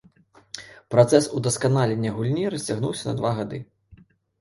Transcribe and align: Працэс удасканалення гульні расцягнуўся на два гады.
Працэс 0.95 1.27
удасканалення 1.41 2.17
гульні 2.19 2.49
расцягнуўся 2.57 3.03
на 3.13 3.19
два 3.23 3.39
гады. 3.43 3.65